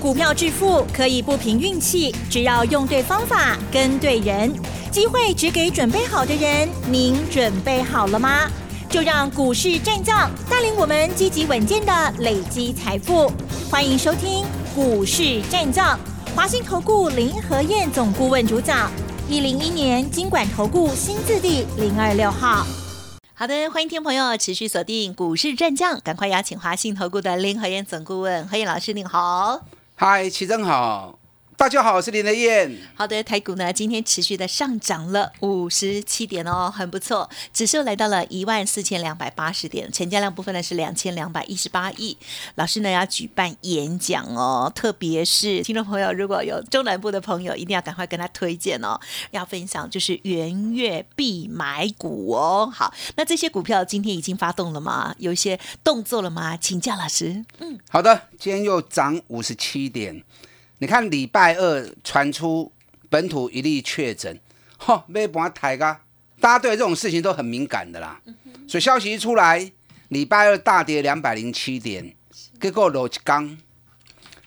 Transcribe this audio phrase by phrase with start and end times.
[0.00, 4.50] 股票致富可以不凭运气，只要用对方法、跟对人，
[4.90, 6.66] 机会只给准备好的人。
[6.90, 8.50] 您准备好了吗？
[8.88, 13.30] 就让股市战将带领我们积极稳健的累积财富。
[13.70, 16.00] 欢迎收听股市战将，
[16.34, 18.90] 华信投顾林和燕总顾问主讲，
[19.28, 22.66] 一零一年经管投顾新字第零二六号。
[23.34, 29.60] 好的，欢迎听众朋友持续锁定股市战将，赶快邀请华信投顾的林和燕总顾问何燕老师，您好。
[30.02, 31.19] 嗨，齐正好。
[31.60, 32.74] 大家好，我是林德燕。
[32.94, 42.16] 好的，台股呢今天持续的上涨了五十七点哦，很不错，指数来到了一万四千两百八十点，成交量部分呢是两千两百一十八亿。
[42.54, 48.98] 老师呢要举办演讲哦，特别是听众朋友如果有中南部的朋友，一定要赶快跟他推荐哦，
[49.30, 52.72] 要分享就是元月必买股哦。
[52.74, 55.14] 好，那这些股票今天已经发动了吗？
[55.18, 56.56] 有一些动作了吗？
[56.56, 57.44] 请教老师。
[57.58, 60.24] 嗯，好的，今天又涨五十七点。
[60.80, 62.72] 你看礼拜二传出
[63.10, 64.40] 本土一例确诊，
[64.78, 66.00] 吼，没把抬噶，
[66.40, 68.18] 大家对这种事情都很敏感的啦。
[68.66, 69.70] 所以消息一出来，
[70.08, 72.16] 礼拜二大跌两百零七点，
[72.58, 73.58] 结果落一缸，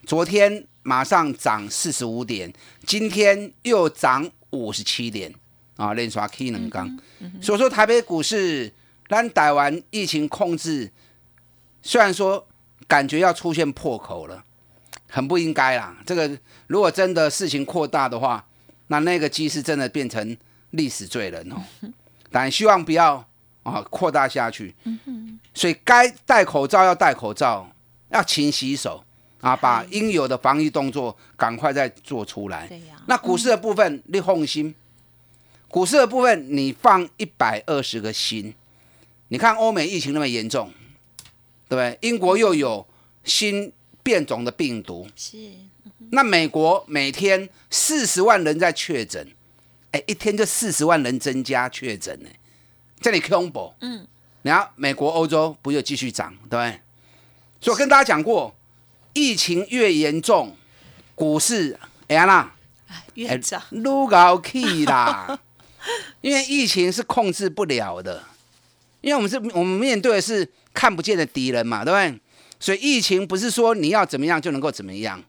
[0.07, 2.52] 昨天马上涨四十五点，
[2.83, 5.31] 今天又涨五十七点，
[5.75, 7.00] 啊，连刷 K 能刚。
[7.44, 8.73] 所以说台北股市，
[9.07, 10.91] 咱台湾疫情控制，
[11.83, 12.47] 虽然说
[12.88, 14.44] 感觉要出现破口了。
[15.16, 15.95] 很不应该啦！
[16.08, 16.28] 这个
[16.66, 18.44] 如果真的事情扩大的话，
[18.88, 20.36] 那那个机是真的变成
[20.72, 21.58] 历史罪人哦。
[22.31, 23.23] 但希望不要
[23.61, 24.73] 啊扩大下去。
[25.53, 27.72] 所以该戴口罩要戴口罩，
[28.09, 29.06] 要勤洗手
[29.39, 32.67] 啊，把应有的防疫动作赶快再做出来。
[33.06, 34.73] 那股市的部分，你放心，
[35.67, 38.52] 股市的部分你放一百二十个心。
[39.28, 40.72] 你看欧美疫情那么严重，
[41.69, 42.00] 对不对？
[42.02, 42.88] 英国又有
[43.23, 43.72] 新。
[44.03, 45.07] 变种的病毒。
[45.15, 45.37] 是，
[46.11, 49.27] 那美国每天四十万人在确诊，
[49.91, 52.29] 哎，一天就四十万人增加确诊呢，
[53.00, 53.73] 这里恐怖。
[53.79, 54.05] 嗯，
[54.44, 56.79] 然后美国、欧洲不就继续涨，对不对？
[57.61, 58.53] 所以我跟大家讲过，
[59.13, 60.55] 疫情越严重，
[61.16, 62.53] 股市哎呀啦，
[63.13, 65.39] 越涨，撸高气啦，
[66.19, 68.22] 因为疫情是控制不了的，
[68.99, 72.19] 因为我们是我们面对的是看不见的敌人嘛，对不对？
[72.63, 75.22] 所以疫情不是说你要怎么样就能够怎么样，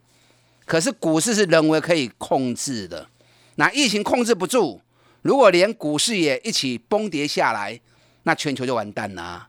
[0.64, 3.08] 可是股市是人为可以控制的。
[3.56, 4.80] 那疫情控制不住，
[5.22, 7.80] 如果连股市也一起崩跌下来，
[8.22, 9.48] 那全球就完蛋了。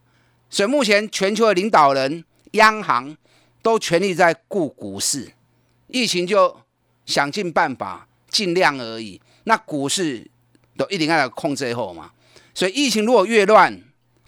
[0.50, 3.16] 所以目前全球的领导人、央行
[3.62, 5.31] 都全力在顾股市，
[5.85, 6.59] 疫情就
[7.06, 9.22] 想尽办法尽量而已。
[9.44, 10.25] 那股市
[10.75, 12.09] 都一定要控制以后嘛。
[12.56, 13.79] 所以疫情如果越乱，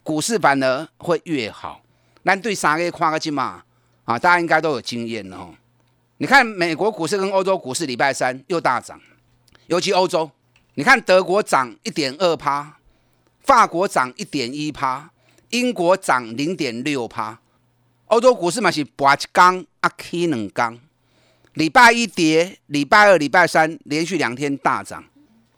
[0.03, 1.81] 股市反而会越好。
[2.27, 3.63] 咱对三个看个金嘛，
[4.03, 5.55] 啊，大家应该都有经验哦。
[6.17, 8.99] 你看美国股市跟欧洲股市礼拜三又大涨，
[9.67, 10.29] 尤其欧洲，
[10.73, 12.79] 你看德国涨一点二趴，
[13.39, 15.09] 法国涨一点一趴，
[15.51, 17.39] 英国涨零点六趴，
[18.07, 20.77] 欧洲股市嘛是拔一缸啊起两缸，
[21.53, 25.01] 礼拜一跌，礼拜二、礼拜三连续两天大涨。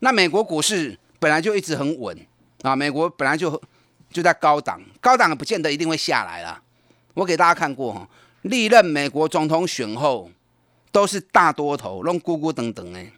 [0.01, 2.15] 那美国股市本来就一直很稳
[2.61, 3.59] 啊，美国本来就。
[4.11, 6.61] 就在高档，高档不见得一定会下来了。
[7.13, 8.07] 我给大家看过哈，
[8.43, 10.29] 历任美国总统选后
[10.91, 13.11] 都是大多头，弄咕咕等等哎。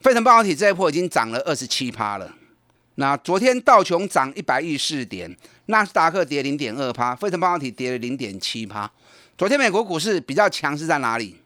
[0.00, 2.32] 费城半导体这一波已经涨了二十七趴了。
[2.96, 5.36] 那昨天道琼涨一百一十四点，
[5.66, 8.90] 纳斯达克跌零点二趴，费城半导体跌了零点七趴。
[9.36, 11.36] 昨天美国股市比较强势在哪里？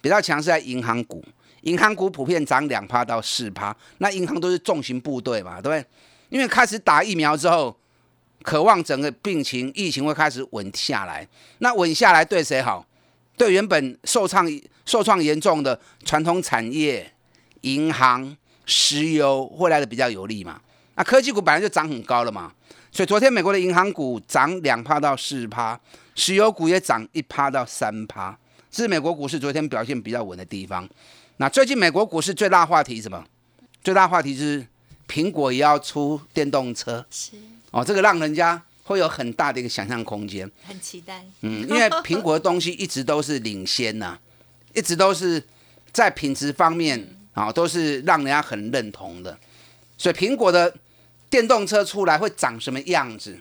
[0.00, 1.24] 比较强势在银行股，
[1.62, 3.74] 银行股普遍涨两趴到四趴。
[3.98, 5.84] 那银行都是重型部队嘛，对不对？
[6.28, 7.74] 因为开始打疫苗之后。
[8.42, 11.26] 渴望整个病情、疫情会开始稳下来，
[11.58, 12.86] 那稳下来对谁好？
[13.36, 14.46] 对原本受创
[14.84, 17.10] 受创严重的传统产业、
[17.62, 18.36] 银行、
[18.66, 20.60] 石油会来的比较有利嘛？
[20.94, 22.52] 那科技股本来就涨很高了嘛，
[22.92, 25.78] 所以昨天美国的银行股涨两趴到四趴，
[26.14, 28.38] 石油股也涨一趴到三趴，
[28.70, 30.86] 这是美国股市昨天表现比较稳的地方。
[31.38, 33.24] 那最近美国股市最大话题什么？
[33.82, 34.66] 最大话题就是
[35.08, 37.06] 苹果也要出电动车。
[37.10, 37.32] 是。
[37.70, 41.24] 哦，这个让人家会有很大的一个想象空间，很期待。
[41.42, 44.18] 嗯，因为苹果的东西一直都是领先呐，
[44.74, 45.42] 一直都是
[45.92, 49.38] 在品质方面啊，都是让人家很认同的。
[49.96, 50.74] 所以苹果的
[51.28, 53.38] 电动车出来会长什么样子，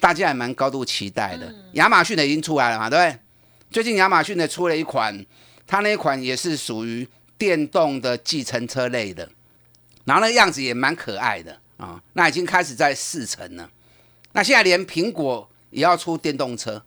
[0.00, 1.54] 大家也蛮高度期待的。
[1.72, 3.20] 亚马逊的已经出来了嘛，对不对？
[3.70, 5.26] 最近亚马逊的出了一款，
[5.66, 7.06] 它那一款也是属于
[7.36, 9.28] 电动的计程车类的，
[10.04, 11.60] 然后那样子也蛮可爱的。
[11.76, 13.70] 啊，那已经开始在试乘了。
[14.32, 16.82] 那现在连苹果也要出电动车，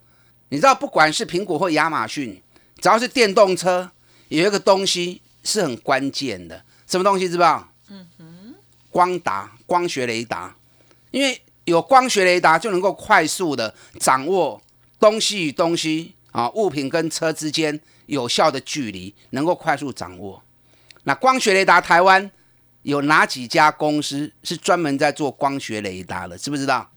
[0.49, 2.41] 你知道，不管是苹果或亚马逊，
[2.79, 3.91] 只要是电动车，
[4.27, 7.71] 有一个东西是很关键的，什么东西知不知道？
[7.89, 8.55] 嗯哼，
[8.89, 10.55] 光达，光学雷达，
[11.11, 14.61] 因为有光学雷达就能够快速的掌握
[14.99, 20.43] 东西与东西啊，物品跟车之间有效的距离，能够快速掌握。
[21.03, 22.29] 那光学雷达，台湾
[22.89, 26.37] 有哪几家公司是专门在做光学雷达的？
[26.37, 26.89] 知不知道？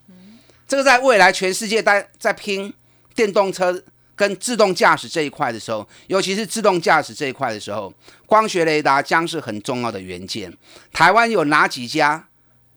[0.66, 2.72] 这个在未来全世界在在拼
[3.14, 3.82] 电动车
[4.16, 7.92] 跟自动驾驶这一块的时候，尤其是自动驾驶这一块的时候，
[8.26, 10.52] 光学雷达将是很重要的元件。
[10.92, 12.26] 台湾有哪几家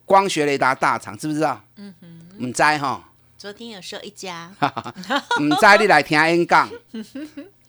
[0.06, 1.18] 光学雷达大厂？
[1.18, 1.64] 知不知道？
[1.78, 3.10] 嗯哼，唔知哈。
[3.38, 4.52] 昨天有说一家，
[5.40, 6.70] 唔知你来听 N 杠。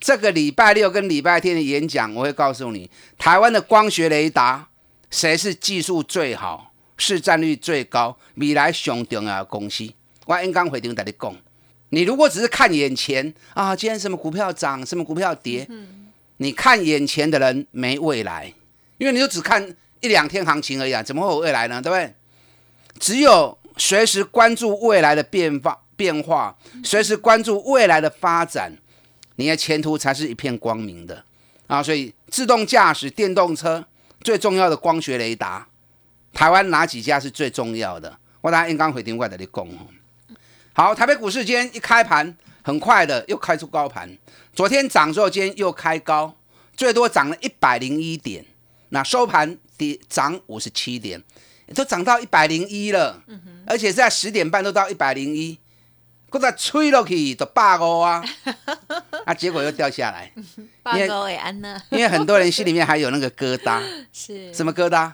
[0.01, 4.69] 这个礼拜六跟礼拜天的演讲，我会告诉你，台湾的光学雷达
[5.17, 9.91] 谁是技术最好、市占率最高、未来上重要的公司。
[10.27, 11.35] 我 N 刚回头跟你讲，
[11.89, 15.67] 你如果只是看眼前啊，今天什么股票涨，什么股票跌，
[16.37, 18.53] 你看眼前的人没未来，
[18.99, 21.81] 因为你就只看一两天行情而已啊，怎么会有未来呢？
[21.81, 22.15] 对不对？
[23.01, 26.55] 只有随时关注未来的变化变化，
[26.85, 28.71] 随时关注未来的发展，
[29.37, 31.25] 你的前途才是一片光明的
[31.69, 31.83] 啊！
[31.83, 33.83] 所以自动驾驶电动车
[34.27, 35.69] 最重要的光学雷达，
[36.33, 38.19] 台湾哪几家是最重要的？
[38.41, 39.87] 我等下 N 刚回电话跟你讲哦。
[40.73, 44.19] 好，台北股市今天一开盘，很快的又开出高盘。
[44.53, 46.35] 昨天涨之后，今天又开高，
[46.77, 48.45] 最多涨了一百零一点。
[48.89, 51.23] 那收盘跌涨五十七点，
[51.73, 53.23] 都涨到一百零一了。
[53.65, 55.57] 而且在十点半都到一百零一，
[56.39, 58.25] 搁再吹落去都八五啊。
[59.25, 60.33] 啊结果又掉下来。
[60.85, 61.81] 安呢？
[61.91, 63.83] 因为很多人心里面还有那个疙瘩。
[64.13, 64.53] 是。
[64.55, 65.13] 什么疙瘩？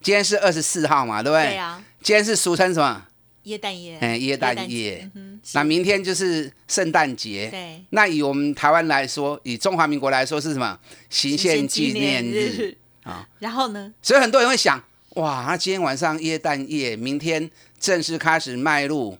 [0.00, 1.54] 今天是二十四号嘛，对不对？
[1.54, 1.82] 对啊。
[2.02, 3.04] 今天是俗称什么？
[3.44, 5.10] 耶诞夜，哎，耶诞夜，
[5.54, 7.48] 那明天就是圣诞节。
[7.50, 10.78] 对，那以我们台湾来说，以中华民国来说是什么？
[11.08, 13.26] 行宪纪念日啊。
[13.38, 13.90] 然后呢？
[14.02, 14.82] 所以很多人会想，
[15.14, 17.50] 哇，那今天晚上耶诞夜，明天
[17.80, 19.16] 正式开始迈入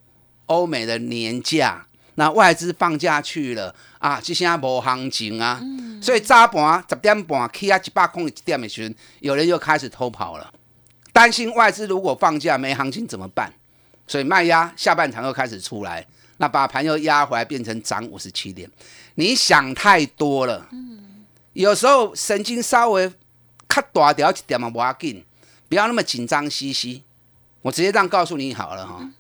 [0.49, 1.87] 欧美的年假，
[2.17, 5.63] 那外资放假去了啊，就现在无行情啊。
[6.03, 10.53] 所以早盘十点半起啊一百空一点的时，有人又开始偷跑了，
[11.13, 13.53] 担心外资如果放假没行情怎么办？
[14.07, 16.07] 所以卖压下半场又开始出来，
[16.39, 18.71] 那把盘又压回来，变成涨五十七点。
[19.17, 20.67] 你想太多了。
[20.73, 23.13] 嗯，有时候神经稍微
[23.67, 25.25] 卡大条一点嘛，不要紧，
[25.69, 27.03] 不要那么紧张兮兮。
[27.61, 29.11] 我直接这样告诉你好了哈。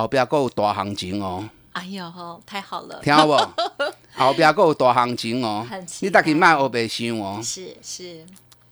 [0.00, 1.48] 后边够大行情哦。
[1.72, 3.34] 哎呦，太好了，听好不？
[4.16, 5.66] 后边够大行情哦。
[6.00, 7.40] 你大概卖欧白想哦。
[7.42, 8.24] 是是。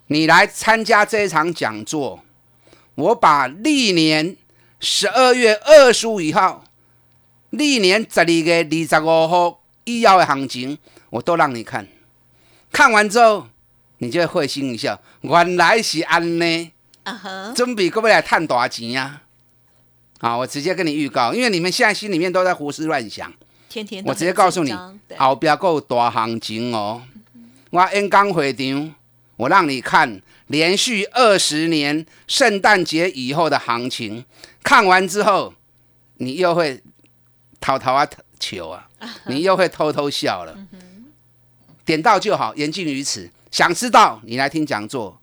[0.08, 2.20] 你来参加这一场讲座，
[2.94, 4.36] 我把历年。
[4.78, 6.62] 十二月二十五号，
[7.48, 10.76] 历年十二月二十五号以后的行情，
[11.08, 11.88] 我都让你看。
[12.70, 13.46] 看完之后，
[13.98, 16.72] 你就会会心一笑，原来是安呢。
[17.04, 19.22] 啊哈，准备各位来探大钱呀！
[20.18, 23.32] 好，我直接跟你预告，因为你们现在心里面都在胡思乱想。
[23.68, 24.74] 天天，我直接告诉你，
[25.18, 27.02] 后边够大行情哦。
[27.70, 28.94] 我 N 刚会场，
[29.36, 34.24] 我让你看连续二十年圣诞节以后的行情。
[34.62, 35.52] 看完之后，
[36.16, 36.82] 你又会
[37.60, 38.08] 偷偷啊
[38.40, 38.88] 求啊，
[39.26, 40.56] 你又会偷偷笑了。
[41.84, 43.30] 点到就好，言尽于此。
[43.50, 45.20] 想知道你来听讲座，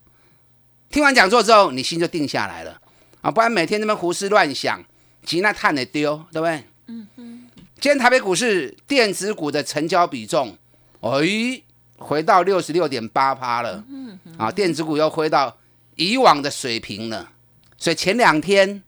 [0.90, 2.80] 听完讲座之后，你心就定下来了
[3.24, 3.32] 啊！
[3.32, 4.84] 不然每天那么胡思乱想，
[5.26, 6.64] 急那碳得丢，对不对？
[6.86, 7.50] 嗯哼。
[7.80, 10.56] 今天台北股市电子股的成交比重，
[11.00, 11.62] 哎，
[11.98, 13.84] 回到六十六点八趴了。
[13.90, 15.58] 嗯啊，电子股又回到
[15.96, 17.32] 以往的水平了。
[17.78, 18.84] 所以前两天。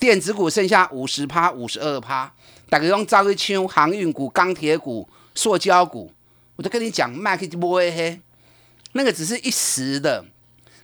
[0.00, 2.32] 电子股剩下五十趴、五十二趴，
[2.70, 6.12] 大家用招一枪，航运股、钢铁股、塑胶股，
[6.54, 8.20] 我就跟你讲，卖去摸黑，
[8.92, 10.24] 那个只是一时的，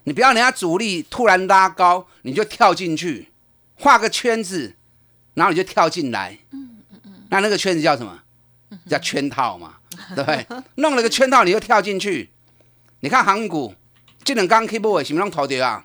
[0.05, 3.31] 你不要人家主力突然拉高，你就跳进去，
[3.75, 4.77] 画个圈子，
[5.35, 8.21] 然后你就跳进来，嗯嗯嗯，那那个圈子叫什么？
[8.89, 9.77] 叫圈套嘛，
[10.15, 10.47] 对不对？
[10.77, 12.31] 弄了个圈套，你就跳进去，
[13.01, 13.75] 你看航运股，
[14.25, 15.85] 这两刚 K 波为什么弄头掉啊？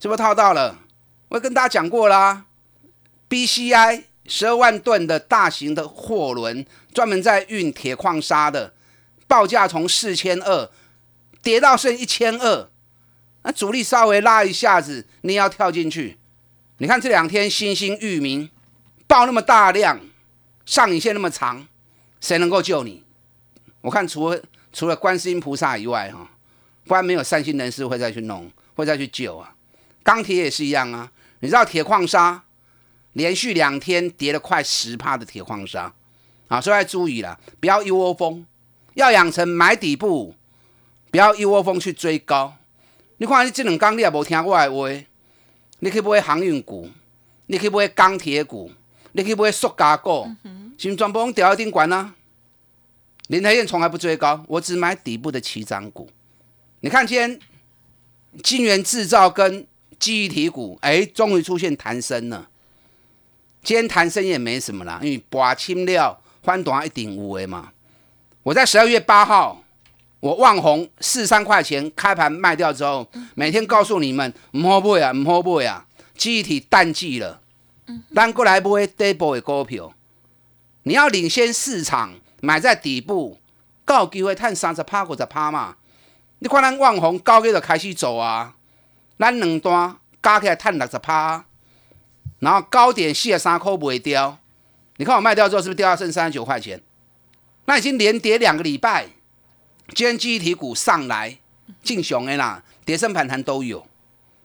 [0.00, 0.78] 是不是套到了？
[1.28, 2.44] 我跟大家讲过啦。
[3.28, 8.72] BCI 十二万吨的大型的货轮，专门在运铁矿砂的，
[9.26, 10.70] 报价从四千二
[11.42, 12.70] 跌到剩一千二，
[13.42, 16.18] 那主力稍微拉一下子，你要跳进去。
[16.78, 18.50] 你看这两天新兴域名
[19.06, 20.00] 爆那么大量，
[20.66, 21.66] 上影线那么长，
[22.20, 23.04] 谁能够救你？
[23.80, 24.40] 我看除了
[24.72, 26.30] 除了观世音菩萨以外，哈，
[26.84, 29.54] 不然没有善心人士会再去弄，会再去救啊。
[30.02, 32.44] 钢铁也是一样啊，你知道铁矿砂？
[33.14, 35.92] 连续两天跌了快十帕的铁矿砂，
[36.46, 38.46] 啊，所以要注意了，不要一窝蜂。
[38.94, 40.34] 要养成买底部，
[41.10, 42.57] 不要一窝蜂去追高。
[43.18, 45.04] 你看你这两天你也无听我的话，
[45.80, 46.88] 你去买航运股，
[47.46, 48.70] 你去买钢铁股，
[49.12, 50.28] 你去买塑胶股，
[50.78, 52.14] 是不全部拢调一顶管啊？
[53.28, 56.08] 林台燕从来不追高，我只买底部的起涨股。
[56.80, 57.38] 你看今天
[58.42, 59.66] 金源制造跟
[59.98, 62.48] 记忆体股，哎，终于出现弹升了。
[63.62, 67.72] 今天弹升也没什么啦，因为拔清料翻短一顶五 A 嘛。
[68.44, 69.62] 我在十二月八号，
[70.20, 77.40] 我望红四三块钱开盘卖掉之后，每天告诉你们唔好买啊，唔好买啊，记忆体淡季了，
[78.14, 79.92] 咱过来买底部的股票。
[80.82, 83.38] 你要领先市场，买在底部，
[83.84, 85.76] 高机会探三十趴或者趴嘛。
[86.40, 88.54] 你看咱望红高价就开始走啊，
[89.18, 91.44] 咱两单加起来探六十趴。
[92.40, 94.38] 然后高点四十三块不会掉，
[94.96, 96.80] 你看我卖掉之后是不是掉到剩三十九块钱？
[97.66, 99.08] 那已经连跌两个礼拜，
[99.94, 101.38] 今天记忆体股上来
[101.82, 103.86] 进熊的啦，跌升反弹都有。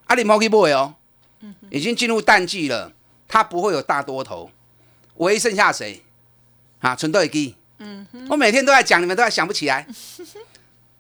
[0.06, 0.96] 阿里摩基不会哦，
[1.70, 2.92] 已经进入淡季了，
[3.28, 4.50] 它不会有大多头。
[5.16, 6.02] 唯一剩下谁？
[6.80, 7.56] 啊，纯豆基。
[7.80, 9.86] 嗯，我每天都在讲，你们都在想不起来，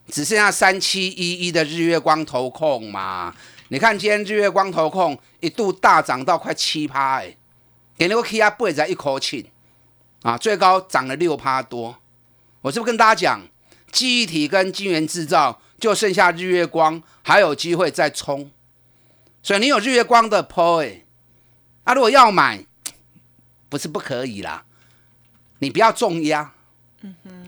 [0.07, 3.33] 只剩下三七一一的日月光投控嘛。
[3.69, 7.35] 你看今天日月光投控一度大涨到快七趴，哎，
[7.97, 9.49] 给那个 K 压背在一口气，
[10.21, 11.97] 啊，最高涨了六趴多。
[12.61, 13.41] 我是不是跟大家讲，
[13.93, 18.49] 记忆体跟晶圆制造就剩下日月光还有机会再冲，
[19.43, 21.05] 所以你有日月光的 PO 哎，
[21.83, 22.65] 啊，如果要买，
[23.69, 24.65] 不是不可以啦，
[25.59, 26.51] 你不要重压，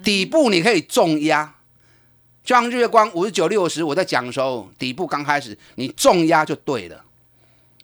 [0.04, 1.56] 底部你可以重压。
[2.44, 7.04] 就像日月光五十九六十，我在讲的时候，底部刚开始，你重压就对了。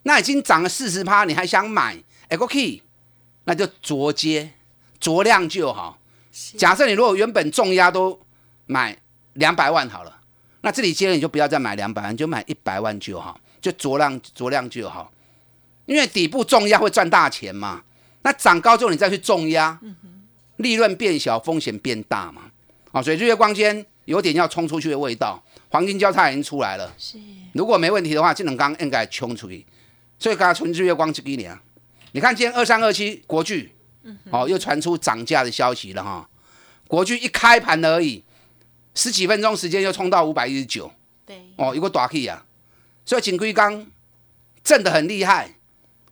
[0.04, 1.98] 那已经涨了四十趴，你还想买
[2.30, 2.84] ？OK，
[3.46, 4.54] 那就着接
[5.00, 5.98] 着量就好。
[6.58, 8.20] 假设你如果原本重压都
[8.72, 8.98] 买
[9.34, 10.22] 两百万好了，
[10.62, 15.12] 那这里接了你就不要再买两百万，就买一百万就好，就酌量酌量就好。
[15.86, 17.84] 因为底部重压会赚大钱嘛。
[18.24, 19.80] 那涨高之后你再去重压，
[20.58, 22.44] 利润变小，风险变大嘛。
[22.92, 23.86] 啊，所以日月光间。
[24.06, 26.92] 有点要冲出去的味道，黄金交叉已经出来了。
[26.98, 27.20] 是，
[27.54, 29.64] 如果没问题的话，这能刚应该冲出去。
[30.18, 31.58] 所以刚刚纯日月光这几年，
[32.12, 33.72] 你看今天二三二七国巨，
[34.32, 36.28] 哦，又传出涨价的消息了哈。
[36.88, 38.22] 国巨一开盘而已，
[38.94, 40.92] 十几分钟时间就冲到五百一十九。
[41.26, 42.46] 对，哦，一个大 K 啊，
[43.06, 43.86] 所以锦龟刚
[44.64, 45.56] 震得很厉害。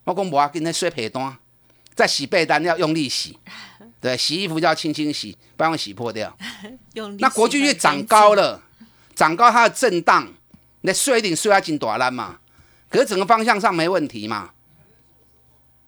[0.04, 1.36] 我讲无要紧，那水被单，
[1.94, 3.38] 在洗被单要用力洗。
[4.00, 6.34] 对，洗衣服就要轻轻洗，不要洗破掉。
[7.18, 8.62] 那国巨越涨高了，
[9.14, 10.32] 涨高它的震荡，
[10.80, 12.38] 那睡一定睡要进短篮嘛。
[12.88, 14.52] 可是整个方向上没问题嘛。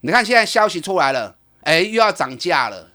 [0.03, 2.93] 你看现在消息出来了，哎，又要涨价了，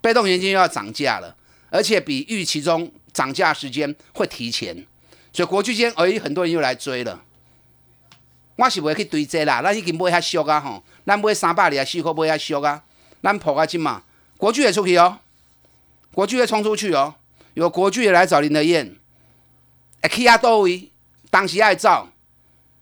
[0.00, 1.36] 被动元件又要涨价了，
[1.70, 4.86] 而且比预期中涨价时间会提前，
[5.32, 7.22] 所以国巨间哎，很多人又来追了。
[8.56, 12.84] 我是不会去追这啦，咱已经买遐俗啊吼，咱买三百二啊四块买遐俗啊，
[13.22, 14.02] 咱破啊金嘛。
[14.36, 15.18] 国巨也出去哦，
[16.12, 17.14] 国巨也冲出去哦，
[17.54, 18.96] 有国巨也来找林德燕，
[20.02, 20.90] 哎，K 亚多位
[21.30, 22.08] 当时爱造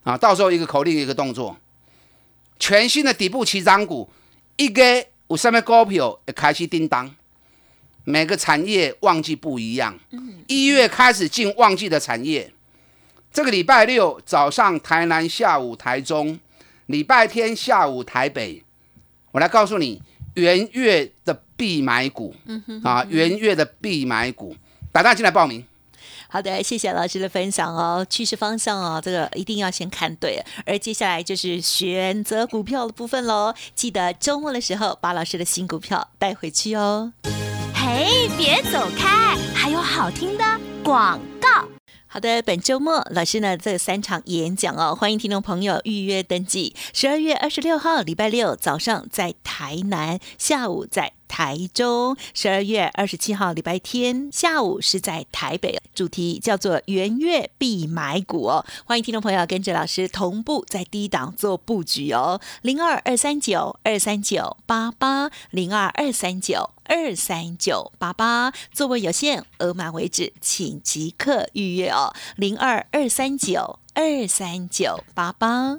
[0.03, 1.57] 啊，到时候一个口令一个动作，
[2.59, 4.11] 全新的底部起涨股，
[4.57, 7.15] 一个有上面股票也开始叮当，
[8.05, 9.99] 每个产业旺季不一样，
[10.47, 12.53] 一月开始进旺季的产业，
[13.33, 16.39] 这个礼拜六早上台南，下午台中，
[16.87, 18.63] 礼拜天下午台北，
[19.33, 20.03] 我来告诉你。
[20.35, 22.35] 元月的必买股，
[22.83, 24.57] 啊，元月的必买股，
[24.91, 25.63] 大家进来报名。
[26.27, 30.43] 好的，谢谢老师的分享哦，趋势方向哦，这个一定要先看对。
[30.65, 37.13] 而接下来就是选择股票的部分喽，记得周末的时候把老师的新股票带回去哦。
[37.85, 40.45] 嘿，别走开，还有好听的
[40.85, 41.67] 广告。
[42.07, 46.77] 好的，本周末老师呢这三场演讲哦，欢迎听众朋友预约登记。
[46.95, 51.15] 十二月二十六号礼拜六早上在台南，下午在。
[51.33, 75.79] 台中十二月二十七号礼拜天下午是在台北，主题叫做元月必买股哦，欢迎听众朋友跟着老师同步在低档做布局哦，零二二三九二三九八八零二二三九二三九八八，座位有限，额满为止，请即刻预约哦，零二二三九二三九八八。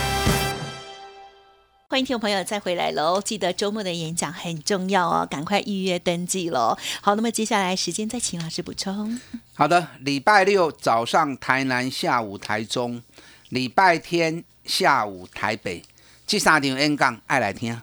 [1.91, 3.19] 欢迎听众朋友再回来喽！
[3.19, 6.77] 记得周末的演讲很重要哦，赶快预约登记喽。
[7.01, 9.19] 好，那么接下来时间再请老师补充。
[9.55, 13.03] 好的，礼拜六早上台南，下午台中，
[13.49, 15.83] 礼拜天下午台北，
[16.25, 17.81] 这三场演讲爱来听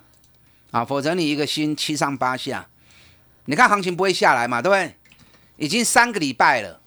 [0.70, 2.66] 啊，否则你一个心七上八下。
[3.44, 4.96] 你看行情不会下来嘛，对不对？
[5.58, 6.80] 已经三个礼拜了，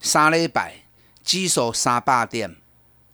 [0.00, 0.82] 三礼拜，
[1.22, 2.56] 基手三百点。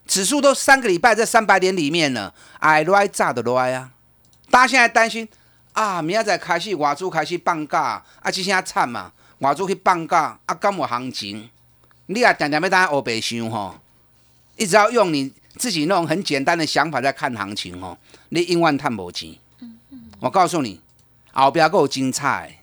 [0.06, 3.90] 指数都三个礼拜在三百点里面了，哎，来炸的来啊！
[4.50, 5.26] 大家现在担心
[5.72, 11.48] 啊，明仔开始外资开始放假，啊，这些惨嘛，外资去放假，啊，敢有行情？
[12.06, 13.76] 你也点点要当黑白想吼，
[14.56, 17.96] 一直要用你自己那种很简单的想法在看行情吼，
[18.28, 19.34] 你永远赚无钱。
[20.20, 20.80] 我告诉你，
[21.32, 22.58] 后边够精彩，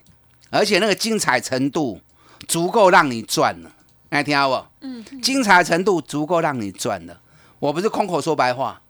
[0.50, 2.00] 而且那个精彩程度
[2.46, 3.72] 足够让你赚了，
[4.10, 4.66] 爱听好不？
[4.82, 7.20] 嗯，精彩程度足够让你赚了。
[7.60, 8.80] 我不是空口说白话，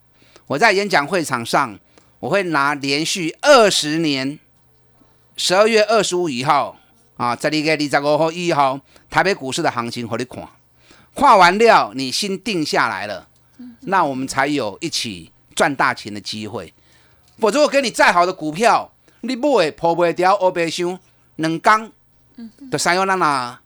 [0.47, 1.77] 我在演讲会场上，
[2.21, 4.39] 我会拿连续二十年
[5.37, 6.77] 十二月二十五以后
[7.17, 10.49] 啊，这里个二十五号一号台北股市的行情和你看，
[11.17, 13.29] 看完了你心定下来了，
[13.81, 16.73] 那我们才有一起赚大钱的机会。
[17.39, 20.97] 否则我给你再好的股票，你买破不掉，我白想
[21.37, 21.91] 两缸，
[22.71, 23.61] 就三幺两啊，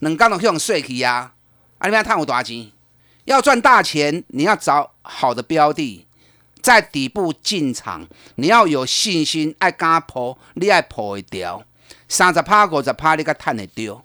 [0.00, 1.34] 两缸都去用碎去啊，
[1.78, 2.72] 啊你要赚有多少钱？
[3.24, 6.06] 要赚大钱，你要找好的标的，
[6.60, 8.06] 在底部进场。
[8.36, 11.62] 你要有信心，爱敢破，你爱破会掉。
[12.08, 14.04] 三十趴、五十趴，你才赚会掉。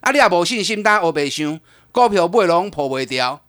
[0.00, 1.58] 啊，你也无信心，但我白想，
[1.92, 3.40] 股票买拢破不掉，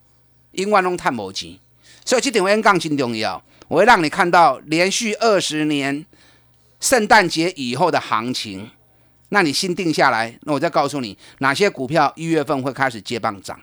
[0.54, 1.58] 永远拢赚无钱。
[2.06, 6.06] 所以这点演讲真重要，我会让你看到连续二十年
[6.80, 8.70] 圣诞节以后的行情。
[9.30, 13.60] 那你心定下来，那我再告诉你哪些股票一月份会开始接棒涨。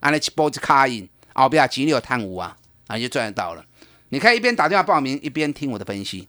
[0.00, 3.64] 安尼一波子卡印，后边钱你有贪污啊，啊就赚得到了。
[4.10, 6.28] 你可以一边打电话报名，一边听我的分析。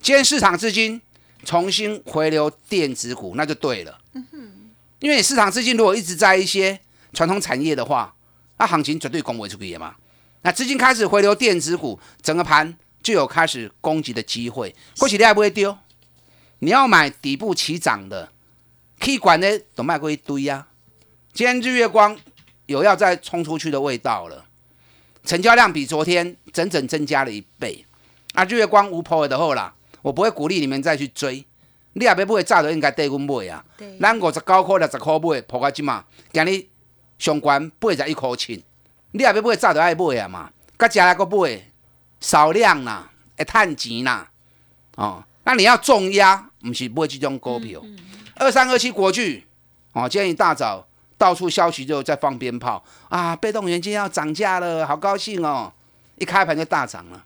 [0.00, 1.00] 今天市场资金
[1.44, 3.98] 重新回流电子股，那就对了。
[4.12, 6.78] 嗯哼，因为你市场资金如果一直在一些
[7.14, 8.14] 传统产业的话，
[8.58, 9.94] 那行情绝对攻不出去嘛。
[10.42, 14.74] 那资金开始回流电子股，整个盘就有开始攻击的机会。
[14.98, 15.78] 或许你还不会丢，
[16.58, 18.30] 你要买底部起涨的，
[19.00, 20.66] 可以管的都卖过一堆呀。
[21.32, 22.18] 今天日月光。
[22.66, 24.44] 有要再冲出去的味道了，
[25.24, 27.84] 成交量比昨天整整增加了一倍。
[28.32, 31.44] 啊，日月光无破的后啦，我不会鼓励你们再去追。
[31.92, 33.64] 你也别不会炸的，应该对阮买啊。
[34.00, 36.66] 咱五十九块、六十块买，破个即嘛，今日
[37.18, 38.60] 上关八十一块钱。
[39.12, 41.70] 你也别不会炸的爱买啊嘛，甲加来个买，
[42.18, 44.28] 少量啦，会趁钱啦。
[44.96, 47.80] 哦，那你要重压，不是买这种股票。
[48.34, 49.44] 二三二七国巨，
[49.92, 50.88] 哦，今天一大早。
[51.24, 53.34] 到处消息就在放鞭炮啊！
[53.34, 55.72] 被动元件要涨价了，好高兴哦！
[56.16, 57.24] 一开盘就大涨了。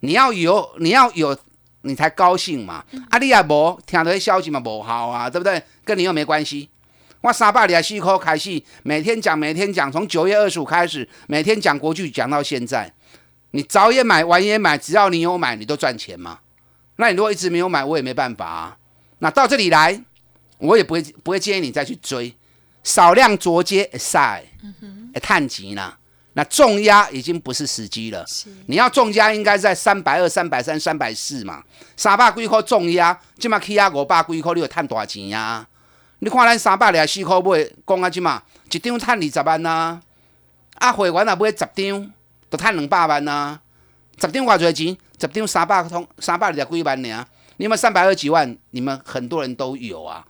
[0.00, 1.34] 你要有，你要有，
[1.80, 2.84] 你才高兴嘛！
[3.08, 5.62] 啊，你也无听到消息嘛，无好啊，对不对？
[5.86, 6.68] 跟你又没关系。
[7.22, 12.92] 我三百里啊，四块开始，每天讲，每天讲，从九月二十五开始，每天讲国剧，讲到现在。
[13.52, 16.40] 你早也买，晚也买，只要你有买，你都赚钱嘛。
[16.96, 18.76] 那你如果一直没有买，我也没办法啊。
[19.20, 19.98] 那到这里来，
[20.58, 22.36] 我也不会不会建议你再去追。
[22.84, 24.44] 少量捉接晒，
[25.12, 25.98] 哎，探钱啦。
[26.34, 28.24] 那重压已经不是时机了。
[28.66, 31.62] 你要重压应该在三百二、三百三、三百四嘛。
[31.96, 35.66] 三百几块重压，即马起啊五百几块，你有赚大钱呀？
[36.18, 40.00] 你看咱三百二十四块买，讲啊即嘛一张赚二十万呐。
[40.74, 42.12] 啊，会员啊买十张，
[42.50, 43.60] 都赚两百万呐。
[44.20, 44.96] 十张偌侪钱？
[45.20, 47.24] 十张三百通，三百二十几万呢。
[47.58, 50.26] 你们三百二几万，你们很多人都有啊。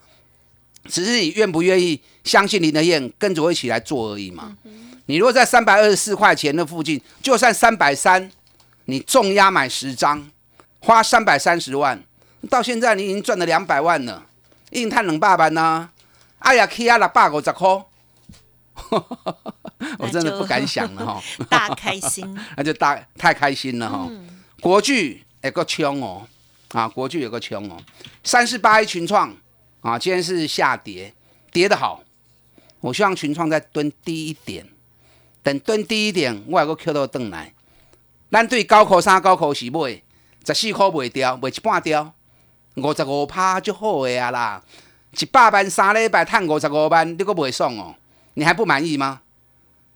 [0.88, 4.57] 只是你愿不愿意相信林德燕跟着我一起来做而已嘛？
[5.07, 8.31] 你如果在三百二十四块钱的附近，就算三百三，
[8.87, 10.31] 你重压买十张，
[10.81, 12.03] 花三百三十万，
[12.49, 14.25] 到现在你已经赚了两百万了，
[14.70, 15.90] 硬探冷爸爸呢？
[16.38, 17.68] 哎呀，K 啊六百五十块，
[19.99, 21.23] 我真的不敢想了哈！
[21.49, 24.11] 大开心， 那就大太开心了哈！
[24.61, 26.27] 国剧有个枪哦，
[26.73, 27.77] 啊，国剧有个枪哦，
[28.23, 29.35] 三十八一群创。
[29.85, 31.12] 啊，今天是下跌，
[31.53, 32.03] 跌得好。
[32.81, 34.66] 我希望群创再蹲低一点，
[35.42, 37.53] 等蹲低一点，我有个 Q 到邓来。
[38.31, 40.03] 咱对高考三高考是买，
[40.47, 42.14] 十四块卖掉，卖一半掉，
[42.77, 44.62] 五十五趴就好个啊啦。
[45.20, 47.94] 一百万三礼拜赚五十五万，你个不爽哦？
[48.33, 49.20] 你还不满意吗？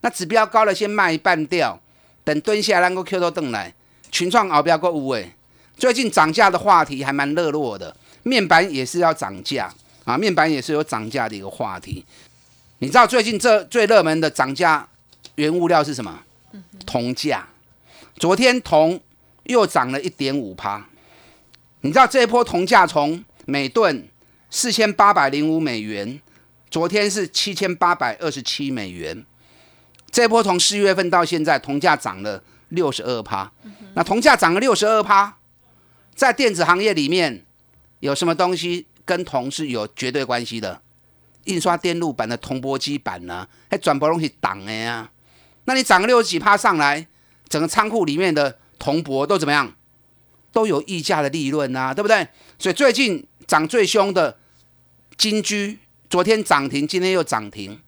[0.03, 1.81] 那指标高了，先卖一半掉，
[2.24, 3.72] 等蹲下来，能够 Q 到邓来，
[4.11, 5.33] 群创后边个有诶。
[5.79, 9.72] 最近涨价的话题还蛮热络的，面板也是要涨价
[10.04, 12.04] 啊，面板也是有涨价的一个话题。
[12.78, 14.87] 你知道最近这最热门的涨价
[15.35, 16.20] 原物料是什么？
[16.87, 17.46] 铜价。
[18.16, 19.00] 昨天铜
[19.44, 20.87] 又涨了一点五趴。
[21.83, 24.09] 你知道这一波铜价从每吨
[24.50, 26.20] 四千八百零五美元，
[26.70, 29.24] 昨天是七千八百二十七美元。
[30.11, 33.52] 这波从四月份到现在，铜价涨了六十二趴。
[33.94, 35.37] 那铜价涨了六十二趴。
[36.14, 37.44] 在电子行业里面，
[38.00, 40.80] 有什么东西跟铜是有绝对关系的？
[41.44, 43.48] 印刷电路板的铜箔基板呢？
[43.70, 45.11] 还转播东西挡的呀？
[45.64, 47.06] 那你涨个六几趴上来，
[47.48, 49.74] 整个仓库里面的铜箔都怎么样？
[50.52, 52.26] 都有溢价的利润啊，对不对？
[52.58, 54.38] 所以最近涨最凶的
[55.16, 57.80] 金居，昨天涨停，今天又涨停。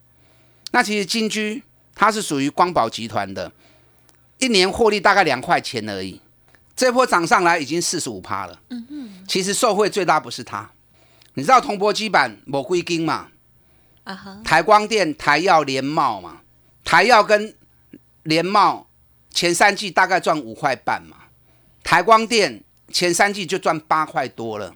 [0.71, 3.51] 那其实金居它是属于光宝集团的，
[4.39, 6.21] 一年获利大概两块钱而已。
[6.81, 8.59] 这波涨上来已经四十五趴了。
[8.69, 10.67] 嗯嗯，其实受惠最大不是它，
[11.35, 13.27] 你知道铜箔基板某硅金嘛？
[14.03, 16.41] 啊哈，台光电、台药、联茂嘛，
[16.83, 17.55] 台药跟
[18.23, 18.87] 联茂
[19.29, 21.17] 前三季大概赚五块半嘛，
[21.83, 24.73] 台光电前三季就赚八块多了，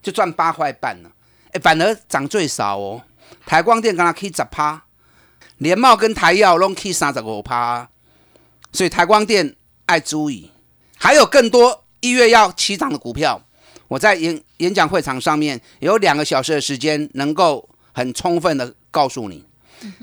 [0.00, 1.10] 就赚八块半了。
[1.50, 3.02] 哎，反而涨最少哦。
[3.44, 4.84] 台光电刚刚可以十趴，
[5.56, 7.88] 联茂跟台药拢可以三十五趴，
[8.70, 10.51] 所以台光电爱注意。
[11.02, 13.42] 还有更多一月要起涨的股票，
[13.88, 19.44] 我在演演讲会场上面有两个小时的时间，能够很充分的告诉你。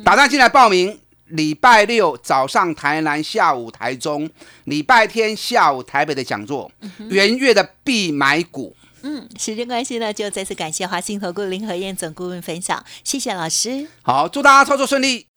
[0.04, 4.30] 打算进来报名，礼拜六早上台南，下午台中，
[4.66, 6.70] 礼拜天下午台北的讲座，
[7.10, 8.76] 元月的必买股。
[9.04, 13.88] 嗯，时间关系呢，就再次感谢华信投顾林和燕总顾问分享，谢谢老师。
[14.02, 15.28] 好，祝大家操作顺利。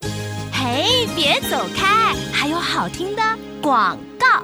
[0.52, 3.22] 嘿，别走开，还有好听的
[3.62, 3.96] 广。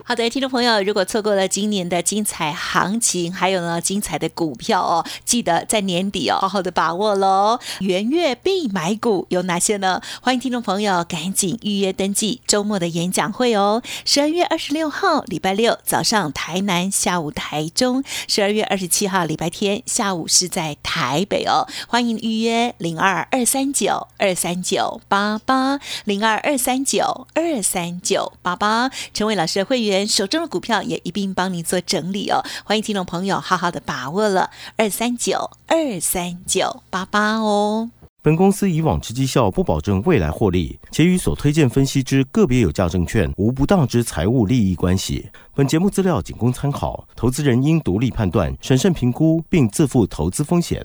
[0.09, 7.61] 好的，听众朋友，如果错过了今年的精彩行情，还有呢精彩的股票哦，记得在年底哦好好的把握喽。
[7.81, 10.01] 元月必买股有哪些呢？
[10.23, 13.83] 欢迎听众朋友赶紧预约登记周末的演讲会哦。
[14.07, 21.69] 十二月二十六号礼拜六早上台南，下午台中；十二月二十七号礼拜天下午是在台北哦。
[21.87, 29.79] 欢迎预约零二二三九二三九八八零二二三九二三九八八，成为老师的会。
[29.89, 37.91] 员手中的股票也一并帮你做整理哦，欢迎听众朋友好好的把握了二三九二三九八八哦。
[38.21, 45.29] 本公司以往之绩效不保证未来获利，且与所推荐分析之个别有价证券无不当之财务利益关系。
[45.55, 50.85] 本节目资料仅供参考，投资人应独立判断、审慎评估，并自负投资风险。